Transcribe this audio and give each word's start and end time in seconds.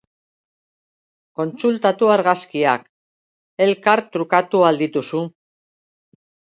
Kontsultatu 1.41 2.09
argazkiak 2.15 2.89
elkartrukatu 3.69 4.67
ahal 4.67 4.85
dituzu. 4.85 5.27